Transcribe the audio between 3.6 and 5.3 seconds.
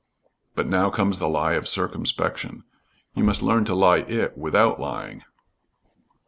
to lie it without lying.